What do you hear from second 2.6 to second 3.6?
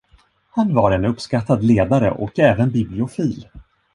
bibliofil.